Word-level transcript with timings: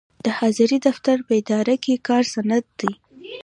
د 0.25 0.27
حاضرۍ 0.37 0.77
دفتر 0.87 1.17
په 1.27 1.33
اداره 1.41 1.75
کې 1.83 2.03
کاري 2.07 2.27
سند 2.33 2.65
دی. 2.79 2.91